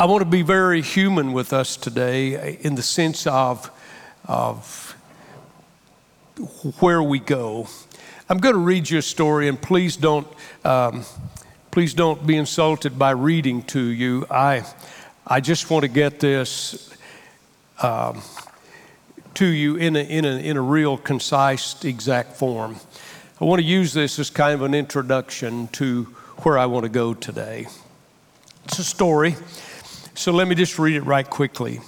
[0.00, 3.70] I want to be very human with us today in the sense of,
[4.24, 4.96] of
[6.78, 7.68] where we go.
[8.26, 10.26] I'm going to read you a story, and please don't,
[10.64, 11.04] um,
[11.70, 14.24] please don't be insulted by reading to you.
[14.30, 14.64] I,
[15.26, 16.96] I just want to get this
[17.82, 18.22] um,
[19.34, 22.76] to you in a, in, a, in a real concise, exact form.
[23.38, 26.04] I want to use this as kind of an introduction to
[26.38, 27.66] where I want to go today.
[28.64, 29.36] It's a story,
[30.20, 31.80] so let me just read it right quickly.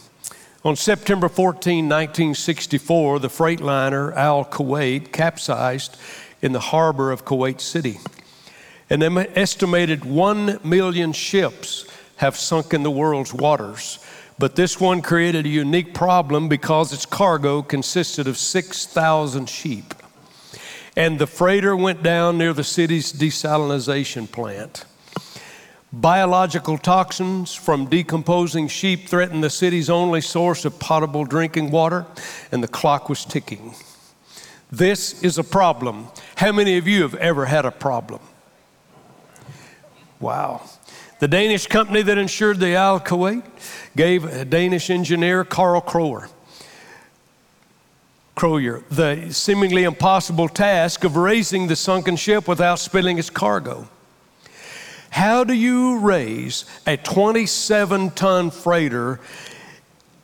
[0.64, 5.98] On September 14, 1964, the freightliner Al Kuwait capsized
[6.40, 7.98] in the harbor of Kuwait City.
[8.88, 11.84] An estimated 1 million ships
[12.16, 13.98] have sunk in the world's waters,
[14.38, 19.92] but this one created a unique problem because its cargo consisted of 6,000 sheep.
[20.96, 24.86] And the freighter went down near the city's desalination plant.
[25.92, 32.06] Biological toxins from decomposing sheep threatened the city's only source of potable drinking water,
[32.50, 33.74] and the clock was ticking.
[34.70, 36.08] This is a problem.
[36.36, 38.20] How many of you have ever had a problem?
[40.18, 40.62] Wow.
[41.18, 43.42] The Danish company that insured the Al Kuwait
[43.94, 46.30] gave a Danish engineer, Carl Kroer,
[48.34, 53.88] Kroyer, the seemingly impossible task of raising the sunken ship without spilling its cargo.
[55.12, 59.20] How do you raise a 27 ton freighter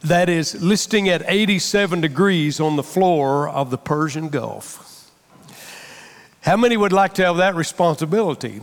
[0.01, 5.11] that is listing at 87 degrees on the floor of the Persian Gulf?
[6.41, 8.63] How many would like to have that responsibility?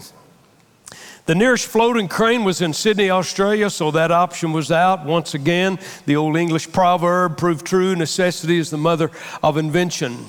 [1.27, 5.05] The nearest floating crane was in Sydney, Australia, so that option was out.
[5.05, 9.11] Once again, the old English proverb proved true necessity is the mother
[9.43, 10.25] of invention.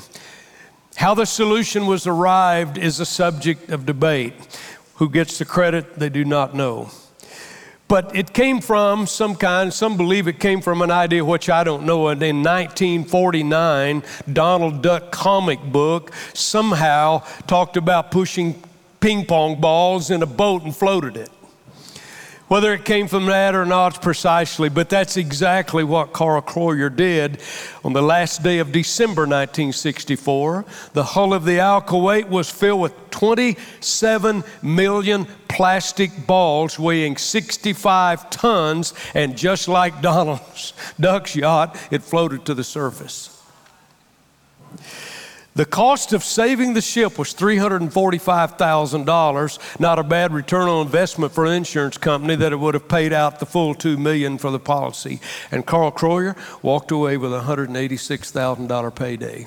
[0.96, 4.34] How the solution was arrived is a subject of debate.
[4.96, 6.90] Who gets the credit, they do not know.
[7.88, 11.62] But it came from some kind, some believe it came from an idea which I
[11.62, 12.08] don't know.
[12.08, 14.02] And in 1949,
[14.32, 18.60] Donald Duck comic book somehow talked about pushing
[18.98, 21.30] ping pong balls in a boat and floated it.
[22.48, 27.42] Whether it came from that or not precisely, but that's exactly what Carl Kroyer did
[27.84, 30.64] on the last day of December 1964.
[30.92, 38.30] The hull of the Al Kuwait was filled with 27 million plastic balls weighing 65
[38.30, 43.35] tons, and just like Donald's Duck's yacht, it floated to the surface.
[45.56, 49.80] The cost of saving the ship was $345,000.
[49.80, 53.14] Not a bad return on investment for an insurance company that it would have paid
[53.14, 55.18] out the full 2 million for the policy.
[55.50, 59.46] And Carl Kroyer walked away with a $186,000 payday.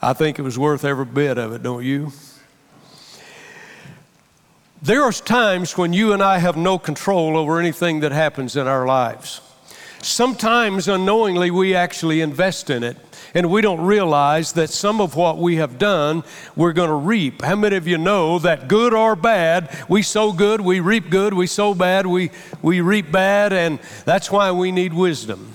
[0.00, 2.12] I think it was worth every bit of it, don't you?
[4.80, 8.68] There are times when you and I have no control over anything that happens in
[8.68, 9.40] our lives.
[10.02, 12.96] Sometimes unknowingly we actually invest in it
[13.34, 16.24] and we don't realize that some of what we have done,
[16.56, 17.42] we're going to reap.
[17.42, 21.34] How many of you know that good or bad, we sow good, we reap good,
[21.34, 22.30] we sow bad, we,
[22.62, 25.54] we reap bad, and that's why we need wisdom.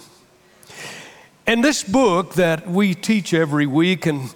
[1.48, 4.34] And this book that we teach every week and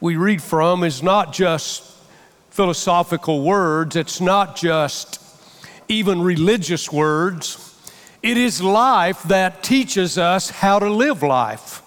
[0.00, 1.82] we read from is not just
[2.50, 5.18] philosophical words, it's not just
[5.88, 7.69] even religious words.
[8.22, 11.82] It is life that teaches us how to live life.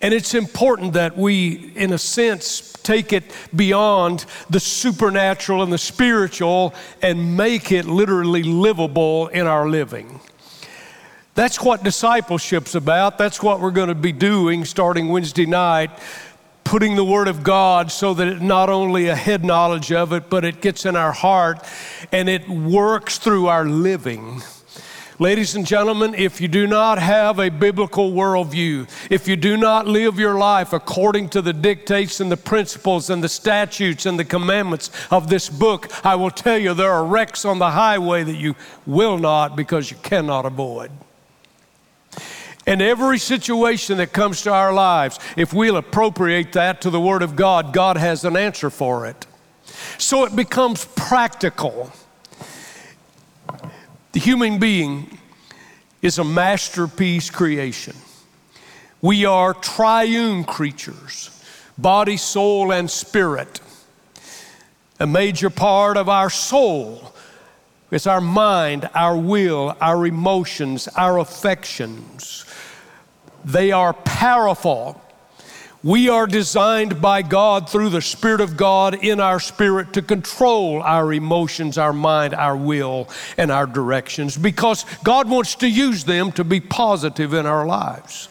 [0.00, 3.24] And it's important that we, in a sense, take it
[3.54, 10.20] beyond the supernatural and the spiritual and make it literally livable in our living.
[11.34, 13.18] That's what discipleship's about.
[13.18, 15.90] That's what we're going to be doing starting Wednesday night,
[16.62, 20.30] putting the Word of God so that it not only a head knowledge of it,
[20.30, 21.58] but it gets in our heart
[22.12, 24.42] and it works through our living.
[25.20, 29.86] Ladies and gentlemen, if you do not have a biblical worldview, if you do not
[29.86, 34.24] live your life according to the dictates and the principles and the statutes and the
[34.24, 38.34] commandments of this book, I will tell you there are wrecks on the highway that
[38.34, 40.90] you will not because you cannot avoid.
[42.66, 47.22] In every situation that comes to our lives, if we'll appropriate that to the Word
[47.22, 49.28] of God, God has an answer for it.
[49.96, 51.92] So it becomes practical.
[54.14, 55.18] The human being
[56.00, 57.96] is a masterpiece creation.
[59.02, 61.30] We are triune creatures
[61.76, 63.60] body, soul, and spirit.
[65.00, 67.12] A major part of our soul
[67.90, 72.46] is our mind, our will, our emotions, our affections.
[73.44, 75.02] They are powerful
[75.84, 80.82] We are designed by God through the Spirit of God in our spirit to control
[80.82, 86.32] our emotions, our mind, our will, and our directions because God wants to use them
[86.32, 88.30] to be positive in our lives.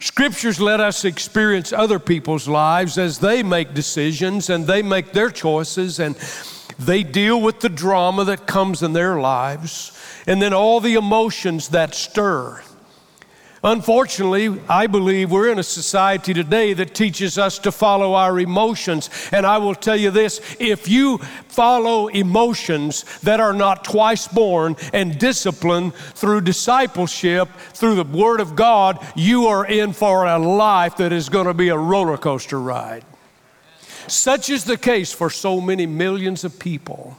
[0.00, 5.30] Scriptures let us experience other people's lives as they make decisions and they make their
[5.30, 6.16] choices and
[6.80, 11.68] they deal with the drama that comes in their lives and then all the emotions
[11.68, 12.60] that stir.
[13.64, 19.10] Unfortunately, I believe we're in a society today that teaches us to follow our emotions.
[19.32, 24.76] And I will tell you this if you follow emotions that are not twice born
[24.92, 30.96] and disciplined through discipleship, through the Word of God, you are in for a life
[30.98, 33.04] that is going to be a roller coaster ride.
[34.06, 37.18] Such is the case for so many millions of people.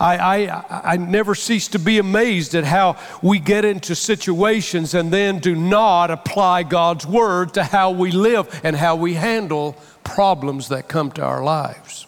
[0.00, 5.12] I, I, I never cease to be amazed at how we get into situations and
[5.12, 10.68] then do not apply God's word to how we live and how we handle problems
[10.68, 12.06] that come to our lives.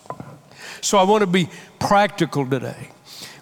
[0.80, 2.88] So I want to be practical today.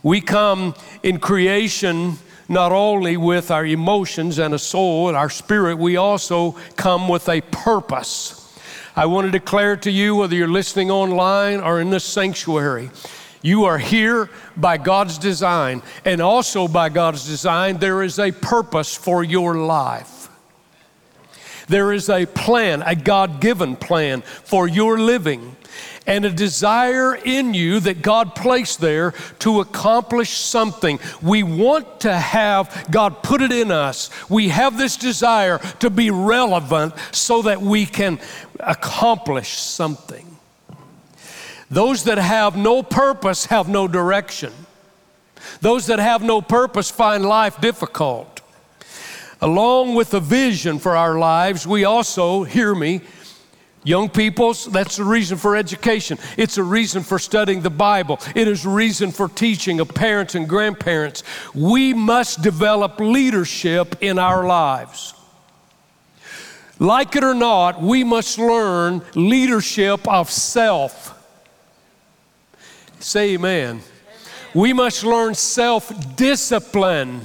[0.03, 0.75] We come
[1.05, 2.19] in creation
[2.49, 7.29] not only with our emotions and a soul and our spirit, we also come with
[7.29, 8.37] a purpose.
[8.97, 12.91] I want to declare to you, whether you're listening online or in this sanctuary,
[13.43, 18.95] you are here by God's design, and also by God's design, there is a purpose
[18.95, 20.29] for your life.
[21.69, 25.57] There is a plan, a God given plan for your living,
[26.07, 30.99] and a desire in you that God placed there to accomplish something.
[31.23, 34.11] We want to have God put it in us.
[34.29, 38.19] We have this desire to be relevant so that we can
[38.59, 40.30] accomplish something.
[41.71, 44.53] Those that have no purpose have no direction.
[45.61, 48.41] Those that have no purpose find life difficult.
[49.41, 53.01] Along with a vision for our lives, we also, hear me,
[53.83, 56.19] Young people, that's the reason for education.
[56.37, 58.21] It's a reason for studying the Bible.
[58.35, 61.23] It is a reason for teaching of parents and grandparents.
[61.55, 65.15] We must develop leadership in our lives.
[66.79, 71.17] Like it or not, we must learn leadership of self.
[73.01, 73.77] Say amen.
[73.77, 73.83] amen.
[74.55, 77.23] We must learn self discipline.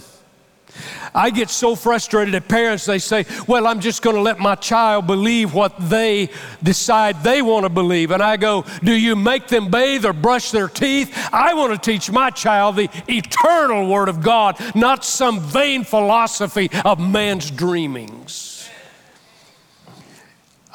[1.13, 4.55] I get so frustrated at parents, they say, Well, I'm just going to let my
[4.55, 6.29] child believe what they
[6.61, 8.11] decide they want to believe.
[8.11, 11.13] And I go, Do you make them bathe or brush their teeth?
[11.31, 16.69] I want to teach my child the eternal Word of God, not some vain philosophy
[16.83, 18.54] of man's dreamings.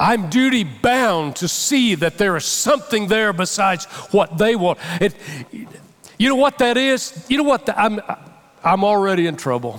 [0.00, 4.79] I'm duty bound to see that there is something there besides what they want.
[5.00, 5.14] It,
[6.19, 7.26] you know what that is?
[7.29, 7.67] You know what?
[7.67, 8.00] The, I'm,
[8.64, 9.79] I'm already in trouble.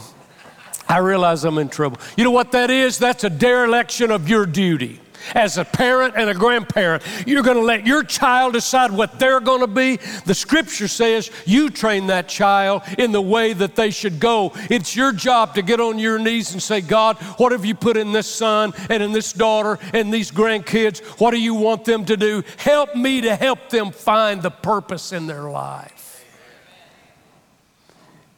[0.87, 1.99] I realize I'm in trouble.
[2.15, 2.99] You know what that is?
[2.99, 4.99] That's a dereliction of your duty
[5.35, 9.39] as a parent and a grandparent, you're going to let your child decide what they're
[9.39, 9.97] going to be.
[10.25, 14.51] The scripture says you train that child in the way that they should go.
[14.69, 17.97] It's your job to get on your knees and say, God, what have you put
[17.97, 21.01] in this son and in this daughter and these grandkids?
[21.19, 22.43] What do you want them to do?
[22.57, 26.25] Help me to help them find the purpose in their life.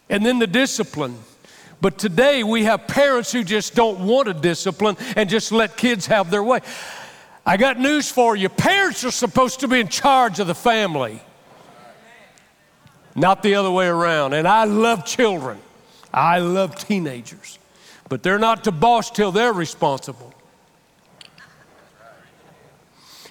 [0.10, 1.18] And then the discipline.
[1.84, 6.08] But today we have parents who just don't want to discipline and just let kids
[6.08, 6.62] have their way.
[7.46, 8.48] I got news for you.
[8.48, 11.22] Parents are supposed to be in charge of the family,
[13.16, 14.32] not the other way around.
[14.32, 15.60] And I love children,
[16.14, 17.60] I love teenagers,
[18.08, 20.34] but they're not to boss till they're responsible.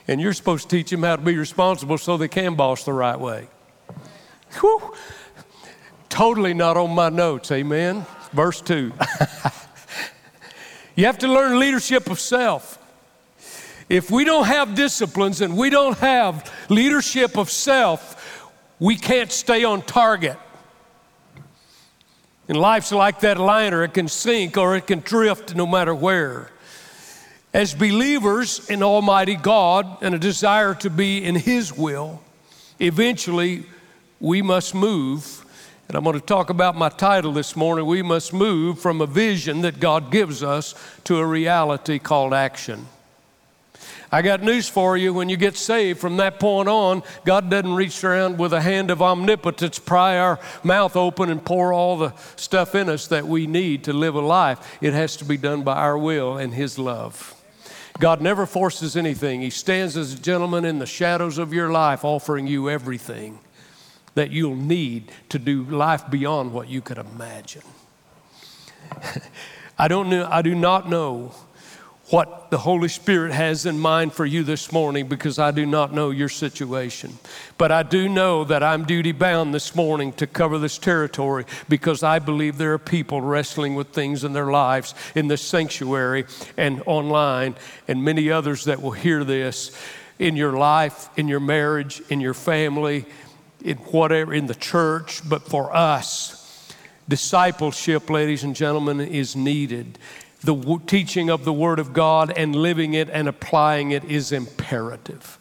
[0.06, 2.92] And you're supposed to teach them how to be responsible so they can boss the
[2.92, 3.49] right way.
[4.61, 4.94] Whew.
[6.11, 8.93] Totally not on my notes, amen verse 2.
[10.97, 12.79] you have to learn leadership of self.
[13.89, 19.65] If we don't have disciplines and we don't have leadership of self, we can't stay
[19.65, 20.39] on target.
[22.49, 26.51] And life's like that liner, it can sink or it can drift no matter where.
[27.55, 32.23] As believers in Almighty God and a desire to be in His will,
[32.81, 33.67] eventually
[34.21, 35.41] we must move
[35.92, 37.84] and I'm going to talk about my title this morning.
[37.84, 42.87] We must move from a vision that God gives us to a reality called action.
[44.11, 45.12] I got news for you.
[45.12, 48.90] When you get saved from that point on, God doesn't reach around with a hand
[48.90, 53.46] of omnipotence, pry our mouth open, and pour all the stuff in us that we
[53.46, 54.78] need to live a life.
[54.80, 57.34] It has to be done by our will and His love.
[57.99, 59.42] God never forces anything.
[59.42, 63.40] He stands as a gentleman in the shadows of your life, offering you everything
[64.14, 67.62] that you'll need to do life beyond what you could imagine.
[69.78, 71.33] I don't know, I do not know
[72.12, 75.95] what the Holy Spirit has in mind for you this morning because I do not
[75.95, 77.16] know your situation.
[77.57, 82.02] But I do know that I'm duty bound this morning to cover this territory because
[82.02, 86.26] I believe there are people wrestling with things in their lives in this sanctuary
[86.59, 87.54] and online,
[87.88, 89.75] and many others that will hear this
[90.19, 93.07] in your life, in your marriage, in your family,
[93.64, 95.28] in whatever, in the church.
[95.28, 96.73] But for us,
[97.09, 99.99] discipleship, ladies and gentlemen, is needed
[100.42, 104.33] the w- teaching of the Word of God and living it and applying it is
[104.33, 105.38] imperative.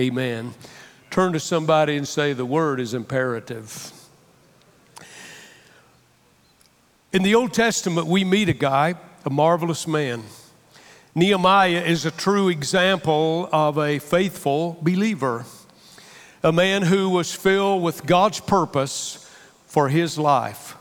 [0.00, 0.54] Amen.
[1.10, 3.92] Turn to somebody and say, The Word is imperative.
[7.12, 8.94] In the Old Testament, we meet a guy,
[9.24, 10.24] a marvelous man.
[11.14, 15.44] Nehemiah is a true example of a faithful believer,
[16.44, 19.26] a man who was filled with God's purpose
[19.66, 20.76] for his life.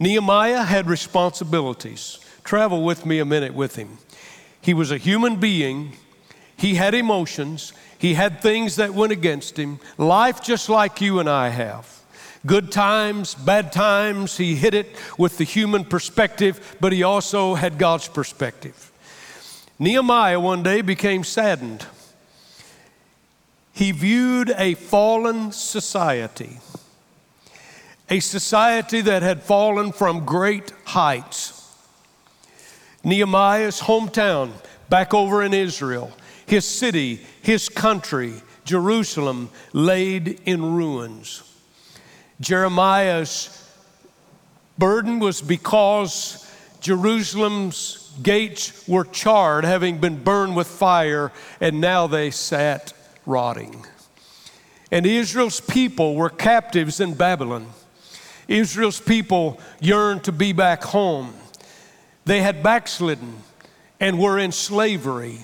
[0.00, 2.18] Nehemiah had responsibilities.
[2.42, 3.98] Travel with me a minute with him.
[4.60, 5.92] He was a human being,
[6.56, 11.30] he had emotions, he had things that went against him, life just like you and
[11.30, 12.00] I have.
[12.44, 17.78] Good times, bad times, he hit it with the human perspective, but he also had
[17.78, 18.90] God's perspective.
[19.78, 21.86] Nehemiah one day became saddened.
[23.74, 26.58] He viewed a fallen society
[28.10, 31.60] a society that had fallen from great heights.
[33.02, 34.52] Nehemiah's hometown,
[34.88, 36.12] back over in Israel,
[36.46, 41.42] his city, his country, Jerusalem, laid in ruins.
[42.40, 43.68] Jeremiah's
[44.76, 46.40] burden was because
[46.80, 52.92] Jerusalem's gates were charred, having been burned with fire, and now they sat
[53.26, 53.84] rotting.
[54.90, 57.66] And Israel's people were captives in Babylon.
[58.46, 61.34] Israel's people yearned to be back home.
[62.24, 63.38] They had backslidden
[64.00, 65.40] and were in slavery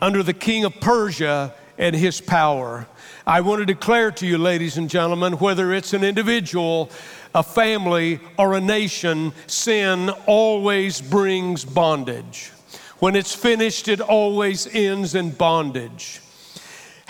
[0.00, 2.86] under the king of Persia and his power.
[3.26, 6.90] I want to declare to you, ladies and gentlemen, whether it's an individual,
[7.34, 12.50] a family, or a nation, sin always brings bondage.
[12.98, 16.20] When it's finished, it always ends in bondage.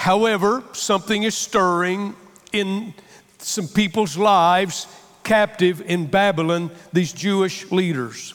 [0.02, 2.16] However, something is stirring
[2.52, 2.92] in
[3.38, 4.88] some people's lives
[5.22, 8.34] captive in Babylon, these Jewish leaders.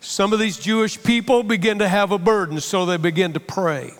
[0.00, 3.92] Some of these Jewish people begin to have a burden, so they begin to pray.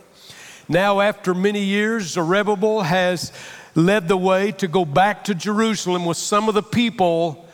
[0.68, 3.32] Now, after many years, Zerubbabel has
[3.74, 7.48] led the way to go back to Jerusalem with some of the people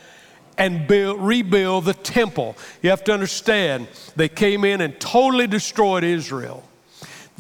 [0.58, 2.56] and build, rebuild the temple.
[2.82, 6.64] You have to understand, they came in and totally destroyed Israel.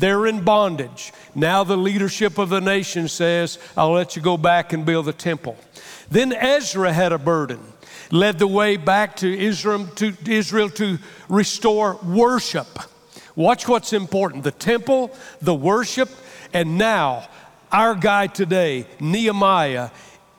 [0.00, 1.12] They're in bondage.
[1.34, 5.12] Now, the leadership of the nation says, I'll let you go back and build the
[5.12, 5.58] temple.
[6.10, 7.60] Then Ezra had a burden,
[8.10, 12.66] led the way back to Israel to, Israel to restore worship.
[13.36, 16.08] Watch what's important the temple, the worship,
[16.54, 17.28] and now
[17.70, 19.90] our guy today, Nehemiah,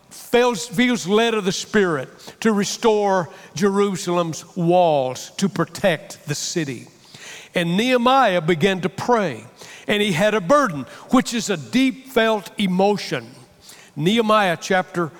[0.09, 6.87] feels, feels led of the Spirit to restore Jerusalem's walls, to protect the city.
[7.53, 9.45] And Nehemiah began to pray,
[9.91, 13.29] and he had a burden, which is a deep felt emotion.
[13.93, 15.11] Nehemiah chapter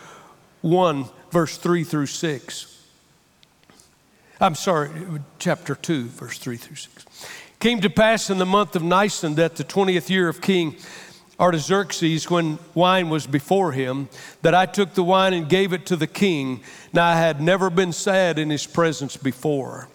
[0.62, 2.86] 1, verse 3 through 6.
[4.40, 4.90] I'm sorry,
[5.40, 7.06] chapter 2, verse 3 through 6.
[7.60, 10.78] Came to pass in the month of Nisan that the 20th year of King
[11.38, 14.08] Artaxerxes, when wine was before him,
[14.42, 16.62] that I took the wine and gave it to the king.
[16.94, 19.90] Now I had never been sad in his presence before.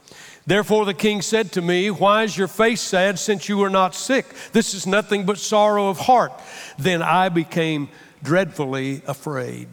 [0.47, 3.95] Therefore the king said to me, Why is your face sad since you are not
[3.95, 4.27] sick?
[4.53, 6.33] This is nothing but sorrow of heart.
[6.79, 7.89] Then I became
[8.23, 9.69] dreadfully afraid.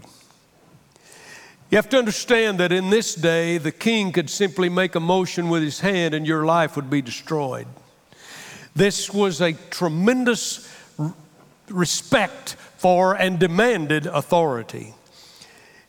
[1.70, 5.50] You have to understand that in this day, the king could simply make a motion
[5.50, 7.68] with his hand and your life would be destroyed.
[8.76, 10.72] This was a tremendous
[11.70, 14.94] respect for and demanded authority.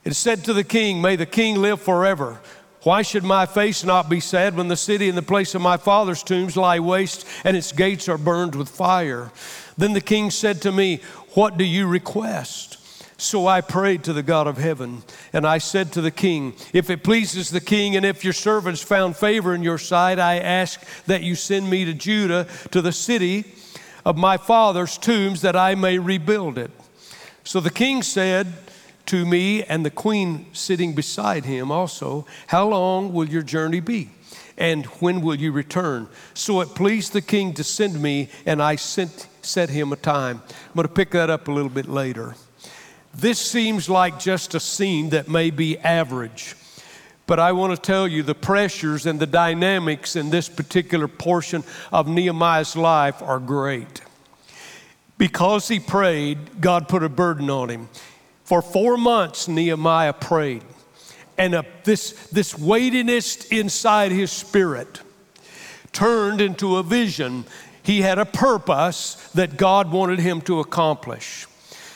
[0.05, 2.41] It said to the king, May the king live forever.
[2.85, 5.79] Why should my face not be sad when the city and the place of my
[5.79, 9.33] father's tombs lie waste and its gates are burned with fire?
[9.79, 11.01] Then the king said to me,
[11.33, 12.79] What do you request?
[13.19, 16.91] So I prayed to the God of heaven, and I said to the king, If
[16.91, 20.85] it pleases the king, and if your servants found favor in your sight, I ask
[21.07, 23.45] that you send me to Judah, to the city
[24.05, 26.71] of my father's tombs, that I may rebuild it.
[27.45, 28.53] So the king said
[29.07, 34.11] to me, and the queen sitting beside him also, How long will your journey be?
[34.57, 36.09] And when will you return?
[36.33, 40.43] So it pleased the king to send me, and I sent, set him a time.
[40.49, 42.35] I'm going to pick that up a little bit later.
[43.15, 46.57] This seems like just a scene that may be average,
[47.27, 51.65] But I want to tell you the pressures and the dynamics in this particular portion
[51.91, 54.03] of Nehemiah's life are great.
[55.17, 57.89] Because he prayed, God put a burden on him.
[58.45, 60.63] For four months, Nehemiah prayed.
[61.37, 65.01] And a, this, this weightiness inside his spirit
[65.93, 67.45] turned into a vision.
[67.83, 71.47] He had a purpose that God wanted him to accomplish.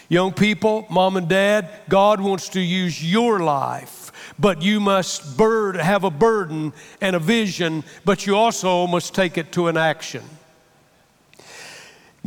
[0.09, 5.77] Young people, mom and dad, God wants to use your life, but you must bird,
[5.77, 10.23] have a burden and a vision, but you also must take it to an action.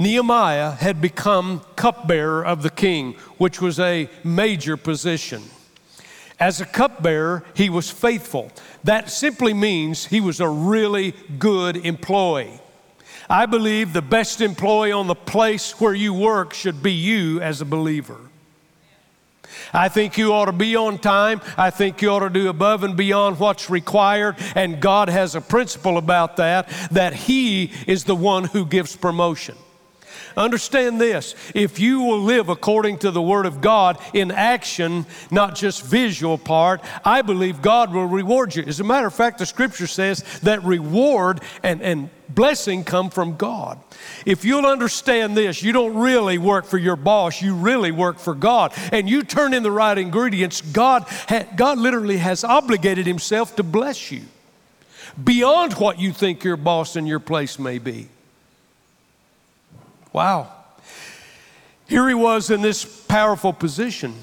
[0.01, 5.43] Nehemiah had become cupbearer of the king, which was a major position.
[6.39, 8.51] As a cupbearer, he was faithful.
[8.83, 12.59] That simply means he was a really good employee.
[13.29, 17.61] I believe the best employee on the place where you work should be you as
[17.61, 18.17] a believer.
[19.71, 21.41] I think you ought to be on time.
[21.57, 24.35] I think you ought to do above and beyond what's required.
[24.55, 29.55] And God has a principle about that, that He is the one who gives promotion.
[30.37, 35.55] Understand this if you will live according to the Word of God in action, not
[35.55, 38.63] just visual part, I believe God will reward you.
[38.63, 43.35] As a matter of fact, the scripture says that reward and, and blessing come from
[43.35, 43.79] God.
[44.25, 48.33] If you'll understand this, you don't really work for your boss, you really work for
[48.33, 48.73] God.
[48.91, 53.63] And you turn in the right ingredients, God, ha- God literally has obligated Himself to
[53.63, 54.21] bless you
[55.21, 58.07] beyond what you think your boss and your place may be.
[60.13, 60.51] Wow.
[61.87, 64.15] Here he was in this powerful position.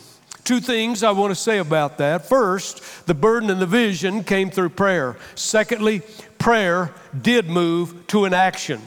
[0.44, 2.26] Two things I want to say about that.
[2.26, 5.16] First, the burden and the vision came through prayer.
[5.34, 6.00] Secondly,
[6.38, 8.80] prayer did move to an action.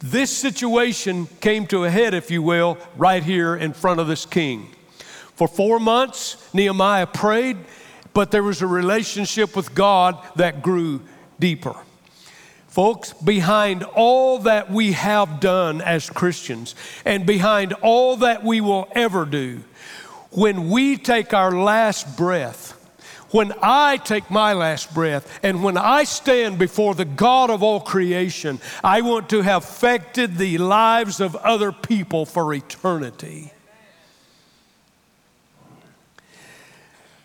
[0.00, 4.26] This situation came to a head, if you will, right here in front of this
[4.26, 4.68] king.
[5.36, 7.58] For four months, Nehemiah prayed,
[8.12, 11.02] but there was a relationship with God that grew
[11.38, 11.76] deeper.
[12.72, 16.74] Folks, behind all that we have done as Christians
[17.04, 19.62] and behind all that we will ever do,
[20.30, 22.70] when we take our last breath,
[23.30, 27.78] when I take my last breath, and when I stand before the God of all
[27.78, 33.52] creation, I want to have affected the lives of other people for eternity.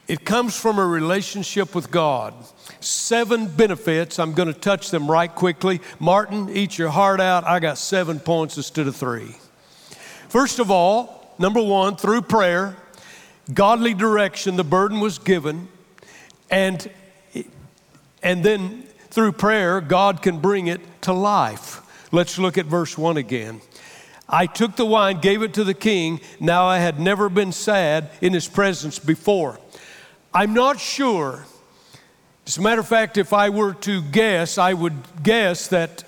[0.07, 2.33] It comes from a relationship with God
[2.79, 4.19] seven benefits.
[4.19, 5.81] I'm going to touch them right quickly.
[5.99, 7.43] Martin, eat your heart out.
[7.43, 9.35] I got seven points instead of three.
[10.29, 12.75] First of all, number one, through prayer,
[13.53, 15.67] godly direction, the burden was given.
[16.49, 16.89] And,
[18.21, 21.81] and then through prayer, God can bring it to life.
[22.11, 23.61] Let's look at verse 1 again.
[24.29, 26.19] I took the wine, gave it to the king.
[26.39, 29.57] Now I had never been sad in his presence before.
[30.37, 31.45] I'm not sure
[32.47, 36.05] as a matter of fact, if I were to guess, I would guess that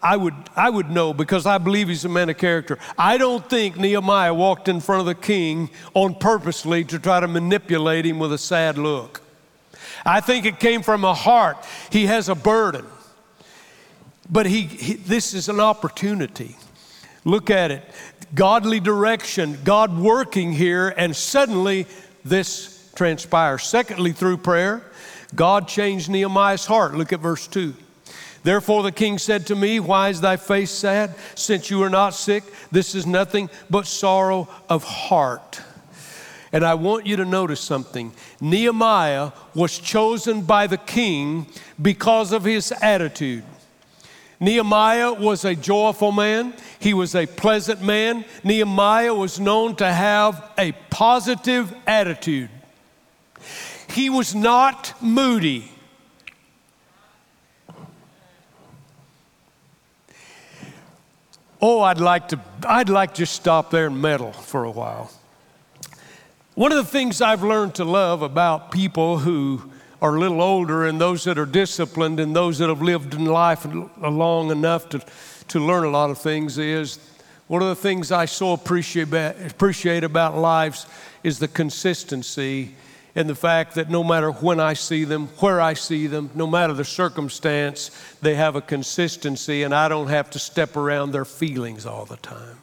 [0.00, 2.78] I would, I would know because I believe he's a man of character.
[2.96, 7.26] I don't think Nehemiah walked in front of the king on purposely to try to
[7.26, 9.22] manipulate him with a sad look.
[10.06, 11.56] I think it came from a heart.
[11.90, 12.86] He has a burden.
[14.30, 16.56] But he, he this is an opportunity.
[17.24, 17.82] Look at it.
[18.36, 21.86] Godly direction, God working here, and suddenly
[22.24, 23.64] this transpires.
[23.64, 24.82] Secondly, through prayer.
[25.34, 26.94] God changed Nehemiah's heart.
[26.94, 27.74] Look at verse 2.
[28.42, 31.14] Therefore the king said to me, Why is thy face sad?
[31.34, 35.60] Since you are not sick, this is nothing but sorrow of heart.
[36.52, 38.12] And I want you to notice something.
[38.40, 41.46] Nehemiah was chosen by the king
[41.80, 43.44] because of his attitude.
[44.38, 46.52] Nehemiah was a joyful man.
[46.78, 48.24] He was a pleasant man.
[48.42, 52.50] Nehemiah was known to have a positive attitude.
[53.92, 55.70] He was not moody.
[61.60, 65.12] Oh, I'd like to, I'd like to just stop there and meddle for a while.
[66.54, 70.86] One of the things I've learned to love about people who are a little older
[70.86, 73.64] and those that are disciplined and those that have lived in life
[74.00, 75.04] long enough to,
[75.48, 76.98] to learn a lot of things is
[77.46, 80.86] one of the things I so appreciate appreciate about lives
[81.22, 82.74] is the consistency
[83.14, 86.46] in the fact that no matter when I see them, where I see them, no
[86.46, 87.90] matter the circumstance,
[88.22, 92.16] they have a consistency and I don't have to step around their feelings all the
[92.16, 92.58] time.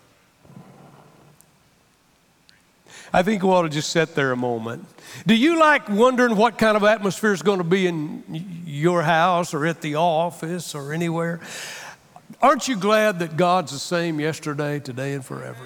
[3.12, 4.86] I think we ought to just sit there a moment.
[5.26, 8.24] Do you like wondering what kind of atmosphere is going to be in
[8.66, 11.40] your house or at the office or anywhere?
[12.42, 15.64] Aren't you glad that God's the same yesterday, today, and forever?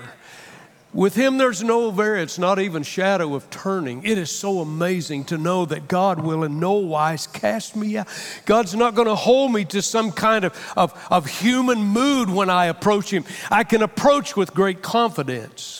[0.93, 4.03] With him, there's no variance, not even shadow of turning.
[4.05, 8.07] It is so amazing to know that God will in no wise cast me out.
[8.45, 12.51] God's not going to hold me to some kind of, of, of human mood when
[12.51, 13.25] I approach him.
[13.49, 15.79] I can approach with great confidence.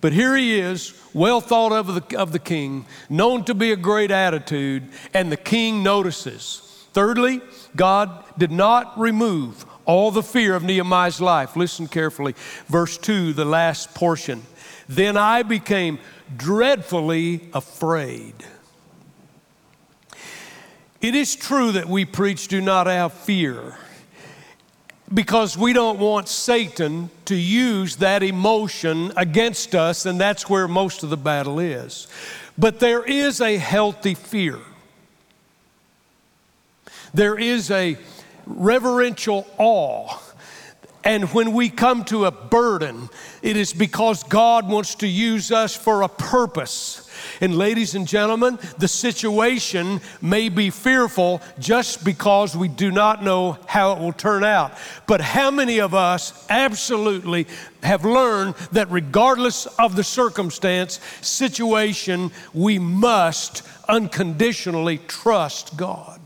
[0.00, 3.76] But here he is, well thought of the, of the king, known to be a
[3.76, 6.86] great attitude, and the king notices.
[6.92, 7.40] Thirdly,
[7.76, 11.56] God did not remove all the fear of Nehemiah's life.
[11.56, 12.34] Listen carefully.
[12.66, 14.42] Verse 2, the last portion.
[14.88, 15.98] Then I became
[16.36, 18.34] dreadfully afraid.
[21.00, 23.76] It is true that we preach do not have fear
[25.12, 31.02] because we don't want Satan to use that emotion against us, and that's where most
[31.02, 32.06] of the battle is.
[32.56, 34.58] But there is a healthy fear.
[37.12, 37.96] There is a
[38.50, 40.18] reverential awe.
[41.02, 43.08] And when we come to a burden,
[43.40, 47.08] it is because God wants to use us for a purpose.
[47.40, 53.58] And, ladies and gentlemen, the situation may be fearful just because we do not know
[53.66, 54.72] how it will turn out.
[55.06, 57.46] But how many of us absolutely
[57.82, 66.19] have learned that regardless of the circumstance, situation, we must unconditionally trust God?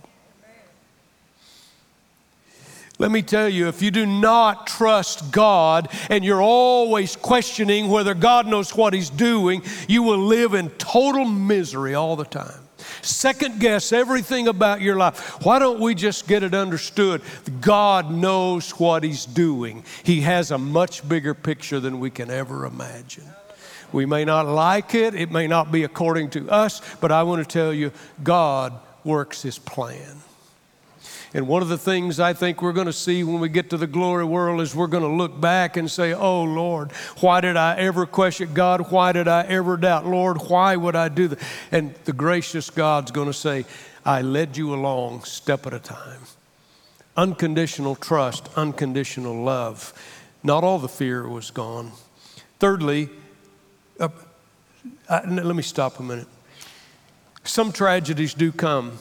[2.99, 8.15] Let me tell you, if you do not trust God and you're always questioning whether
[8.15, 12.61] God knows what He's doing, you will live in total misery all the time.
[13.03, 15.45] Second guess everything about your life.
[15.45, 17.21] Why don't we just get it understood?
[17.61, 22.65] God knows what He's doing, He has a much bigger picture than we can ever
[22.65, 23.25] imagine.
[23.93, 27.43] We may not like it, it may not be according to us, but I want
[27.43, 28.73] to tell you, God
[29.05, 30.17] works His plan.
[31.35, 33.77] And one of the things I think we're going to see when we get to
[33.77, 37.57] the glory world is we're going to look back and say, Oh Lord, why did
[37.57, 38.93] I ever question God?
[38.93, 40.07] Why did I ever doubt?
[40.07, 41.41] Lord, why would I do that?
[41.73, 43.65] And the gracious God's going to say,
[44.07, 46.21] I led you along step at a time.
[47.17, 49.93] Unconditional trust, unconditional love.
[50.45, 51.91] Not all the fear was gone.
[52.61, 53.11] Thirdly,
[53.99, 54.09] uh,
[55.11, 56.29] I, let me stop a minute.
[57.43, 58.99] Some tragedies do come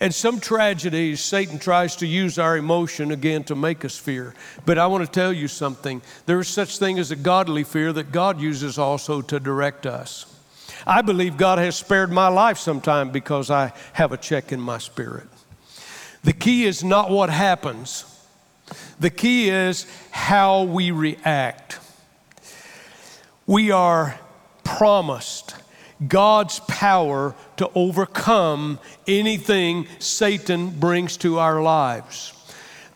[0.00, 4.34] and some tragedies, Satan tries to use our emotion again to make us fear.
[4.64, 6.00] But I want to tell you something.
[6.24, 10.24] There is such thing as a godly fear that God uses also to direct us.
[10.86, 14.78] I believe God has spared my life sometime because I have a check in my
[14.78, 15.28] spirit.
[16.24, 18.06] The key is not what happens.
[18.98, 21.78] The key is how we react.
[23.46, 24.18] We are
[24.64, 25.59] promised
[26.06, 32.32] God's power to overcome anything Satan brings to our lives.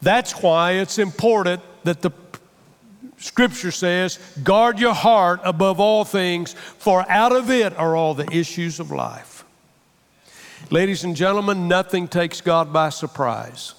[0.01, 2.11] That's why it's important that the
[3.19, 8.31] scripture says, guard your heart above all things, for out of it are all the
[8.31, 9.45] issues of life.
[10.71, 13.75] Ladies and gentlemen, nothing takes God by surprise.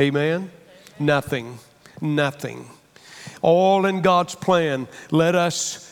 [0.00, 0.50] Amen?
[0.98, 1.58] Nothing.
[2.00, 2.68] Nothing.
[3.42, 4.88] All in God's plan.
[5.10, 5.85] Let us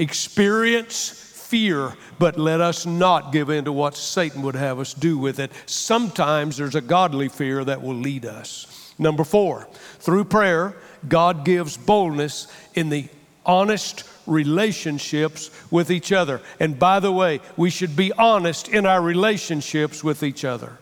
[0.00, 5.18] experience fear, but let us not give in to what Satan would have us do
[5.18, 5.52] with it.
[5.66, 8.94] Sometimes there's a godly fear that will lead us.
[8.98, 10.76] Number four, through prayer,
[11.08, 13.08] God gives boldness in the
[13.44, 16.40] honest relationships with each other.
[16.60, 20.78] And by the way, we should be honest in our relationships with each other.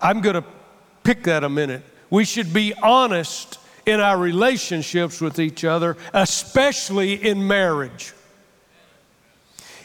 [0.00, 0.44] I'm going to
[1.02, 1.82] pick that a minute.
[2.10, 8.12] We should be honest in our relationships with each other, especially in marriage.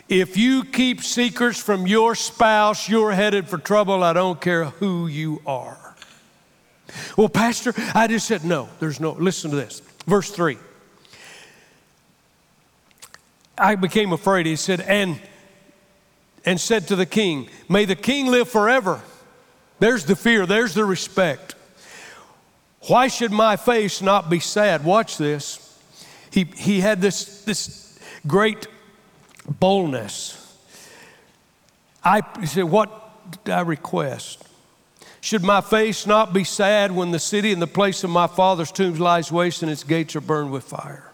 [0.10, 4.04] If you keep secrets from your spouse, you're headed for trouble.
[4.04, 5.96] I don't care who you are.
[7.16, 8.68] Well, Pastor, I just said no.
[8.82, 9.80] There's no, listen to this.
[10.06, 10.58] Verse 3.
[13.58, 14.46] I became afraid.
[14.46, 15.22] He said, and
[16.46, 19.02] and said to the king, May the king live forever.
[19.80, 21.56] There's the fear, there's the respect.
[22.88, 24.84] Why should my face not be sad?
[24.84, 25.60] Watch this.
[26.32, 28.68] He, he had this, this great
[29.48, 30.40] boldness.
[32.04, 34.44] I he said, What did I request?
[35.22, 38.74] Should my face not be sad when the city and the place of my father's
[38.74, 41.12] tombs lies waste and its gates are burned with fire?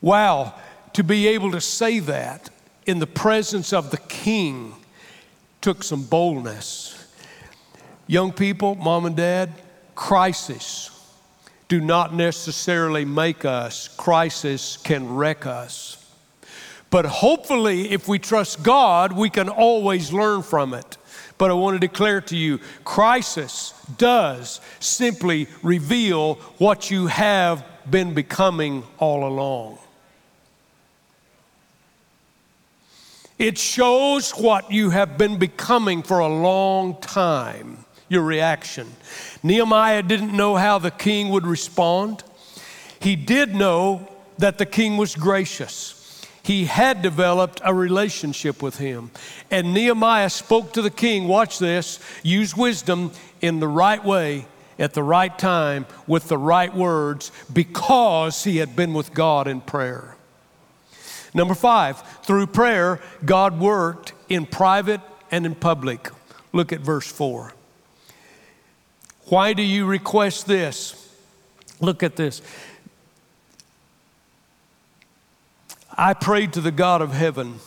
[0.00, 0.54] Wow,
[0.94, 2.48] to be able to say that
[2.86, 4.74] in the presence of the king
[5.60, 6.96] took some boldness.
[8.06, 9.52] Young people, mom and dad,
[10.00, 10.90] crisis
[11.68, 16.02] do not necessarily make us, crisis can wreck us.
[16.88, 20.96] But hopefully, if we trust God, we can always learn from it.
[21.36, 28.14] but I want to declare to you crisis does simply reveal what you have been
[28.14, 29.78] becoming all along.
[33.38, 38.86] It shows what you have been becoming for a long time, your reaction.
[39.42, 42.22] Nehemiah didn't know how the king would respond.
[43.00, 45.96] He did know that the king was gracious.
[46.42, 49.10] He had developed a relationship with him.
[49.50, 54.46] And Nehemiah spoke to the king, watch this, use wisdom in the right way
[54.78, 59.60] at the right time with the right words because he had been with God in
[59.60, 60.16] prayer.
[61.32, 66.08] Number five, through prayer, God worked in private and in public.
[66.52, 67.52] Look at verse four.
[69.30, 71.08] Why do you request this?
[71.80, 72.42] Look at this.
[75.96, 77.60] I prayed to the God of heaven.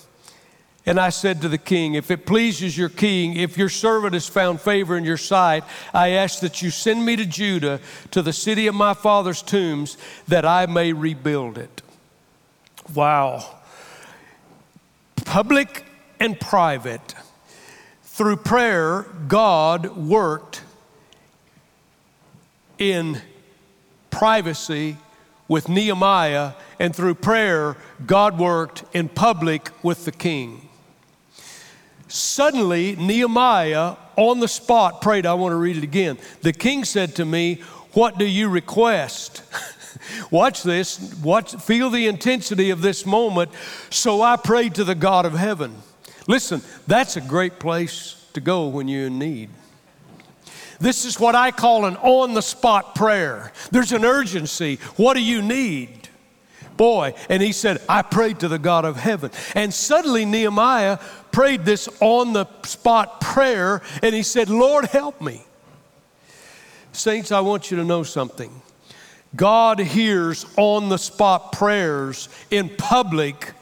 [0.86, 4.28] And I said to the king, If it pleases your king, if your servant has
[4.28, 7.80] found favor in your sight, I ask that you send me to Judah,
[8.12, 9.97] to the city of my father's tombs,
[10.28, 11.82] that I may rebuild it.
[12.93, 13.45] Wow.
[15.23, 15.86] Public
[16.19, 17.15] and private.
[18.04, 20.62] Through prayer, God worked
[22.91, 23.22] in
[24.10, 24.98] privacy
[25.48, 30.69] with Nehemiah, and through prayer, God worked in public with the king.
[32.08, 35.26] Suddenly, Nehemiah on the spot prayed.
[35.26, 36.17] I want to read it again.
[36.41, 37.62] The king said to me,
[37.93, 39.43] What do you request?
[40.32, 41.13] Watch this.
[41.24, 43.52] Watch, feel the intensity of this moment.
[43.89, 45.76] So I prayed to the God of heaven.
[46.28, 49.50] Listen, that's a great place to go when you're in need.
[50.84, 53.54] This is what I call an on the spot prayer.
[53.72, 54.80] There's an urgency.
[54.98, 56.10] What do you need?
[56.76, 59.32] Boy, and he said, I prayed to the God of heaven.
[59.56, 60.98] And suddenly Nehemiah
[61.32, 65.46] prayed this on the spot prayer and he said, Lord, help me.
[66.91, 68.62] Saints, I want you to know something.
[69.38, 73.54] God hears on the spot prayers in public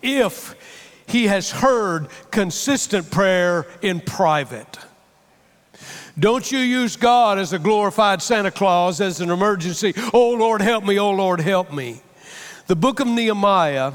[0.00, 0.54] if
[1.08, 4.78] he has heard consistent prayer in private.
[6.18, 9.94] Don't you use God as a glorified Santa Claus as an emergency.
[10.12, 10.98] Oh Lord, help me.
[10.98, 12.02] Oh Lord, help me.
[12.66, 13.92] The book of Nehemiah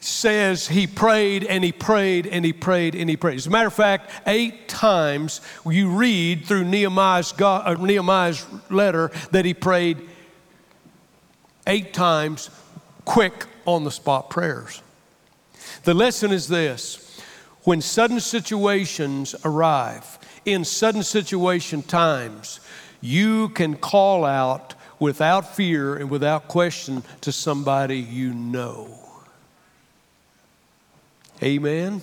[0.00, 3.36] says he prayed and he prayed and he prayed and he prayed.
[3.36, 9.10] As a matter of fact, eight times you read through Nehemiah's, God, uh, Nehemiah's letter
[9.32, 10.08] that he prayed
[11.66, 12.50] eight times
[13.04, 14.80] quick on the spot prayers.
[15.82, 17.20] The lesson is this
[17.64, 22.60] when sudden situations arrive, in sudden situation times,
[23.00, 28.98] you can call out without fear and without question to somebody you know.
[31.42, 32.00] Amen.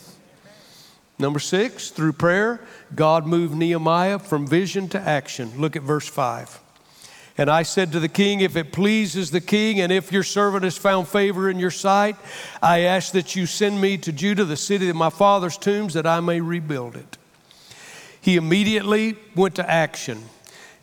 [1.17, 2.59] Number six, through prayer,
[2.93, 5.53] God moved Nehemiah from vision to action.
[5.57, 6.59] Look at verse 5.
[7.37, 10.63] And I said to the king, If it pleases the king, and if your servant
[10.65, 12.15] has found favor in your sight,
[12.61, 16.05] I ask that you send me to Judah, the city of my father's tombs, that
[16.05, 17.17] I may rebuild it.
[18.23, 20.23] He immediately went to action.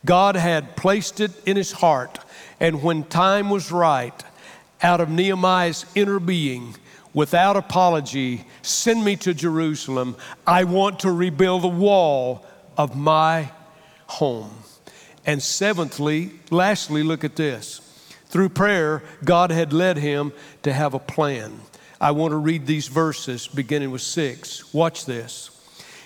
[0.04, 2.18] God had placed it in his heart,
[2.60, 4.22] and when time was right,
[4.82, 6.76] out of Nehemiah's inner being,
[7.14, 10.16] without apology, send me to Jerusalem.
[10.46, 12.44] I want to rebuild the wall
[12.76, 13.50] of my
[14.06, 14.50] home.
[15.24, 17.80] And seventhly, lastly, look at this.
[18.26, 21.58] Through prayer, God had led him to have a plan.
[22.02, 24.74] I want to read these verses beginning with six.
[24.74, 25.56] Watch this.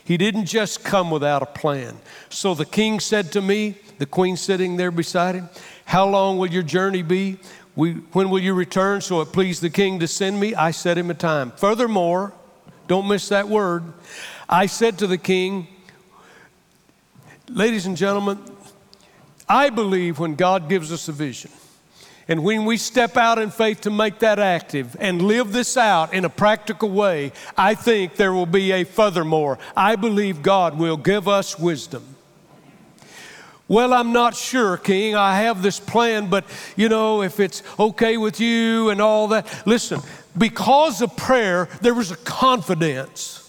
[0.05, 1.97] He didn't just come without a plan.
[2.29, 5.49] So the king said to me, the queen sitting there beside him,
[5.87, 7.39] How long will your journey be?
[7.75, 9.01] We, when will you return?
[9.01, 10.55] So it pleased the king to send me.
[10.55, 11.53] I set him a time.
[11.53, 12.33] Furthermore,
[12.87, 13.83] don't miss that word.
[14.49, 15.69] I said to the king,
[17.49, 18.39] Ladies and gentlemen,
[19.49, 21.51] I believe when God gives us a vision,
[22.27, 26.15] and when we step out in faith to make that active and live this out
[26.15, 29.59] in a practical way, I think there will be a furthermore.
[29.77, 32.03] I believe God will give us wisdom.
[33.69, 35.15] Well, I'm not sure, King.
[35.17, 36.45] I have this plan, but
[36.77, 39.67] you know, if it's okay with you and all that.
[39.67, 40.01] Listen,
[40.37, 43.41] because of prayer, there was a confidence.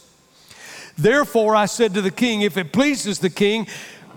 [0.98, 3.68] Therefore, I said to the king, if it pleases the king,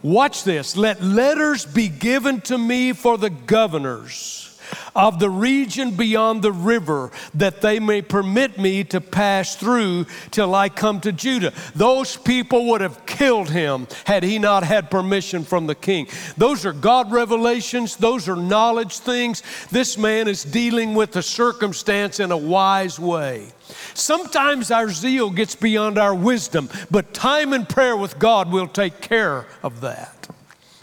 [0.03, 4.47] watch this, let letters be given to me for the governors
[4.94, 10.54] of the region beyond the river, that they may permit me to pass through till
[10.54, 11.52] I come to Judah.
[11.74, 16.09] Those people would have killed him had he not had permission from the king.
[16.37, 19.42] Those are God revelations, those are knowledge things.
[19.70, 23.52] This man is dealing with the circumstance in a wise way.
[23.94, 29.00] Sometimes our zeal gets beyond our wisdom, but time and prayer with God will take
[29.00, 30.17] care of that.